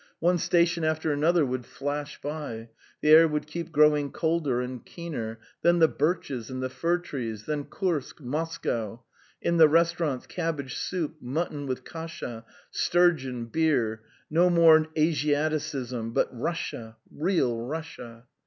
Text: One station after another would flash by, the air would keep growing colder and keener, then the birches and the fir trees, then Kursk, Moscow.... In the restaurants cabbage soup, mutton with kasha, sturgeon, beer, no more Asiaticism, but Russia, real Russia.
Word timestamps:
One 0.19 0.39
station 0.39 0.83
after 0.83 1.13
another 1.13 1.45
would 1.45 1.63
flash 1.63 2.19
by, 2.19 2.69
the 3.03 3.09
air 3.09 3.27
would 3.27 3.45
keep 3.45 3.71
growing 3.71 4.11
colder 4.11 4.59
and 4.59 4.83
keener, 4.83 5.37
then 5.61 5.77
the 5.77 5.87
birches 5.87 6.49
and 6.49 6.59
the 6.59 6.71
fir 6.71 6.97
trees, 6.97 7.45
then 7.45 7.65
Kursk, 7.65 8.19
Moscow.... 8.19 9.03
In 9.43 9.57
the 9.57 9.67
restaurants 9.69 10.25
cabbage 10.25 10.75
soup, 10.75 11.17
mutton 11.21 11.67
with 11.67 11.83
kasha, 11.83 12.45
sturgeon, 12.71 13.45
beer, 13.45 14.01
no 14.27 14.49
more 14.49 14.87
Asiaticism, 14.97 16.15
but 16.15 16.29
Russia, 16.31 16.97
real 17.11 17.57
Russia. 17.63 18.25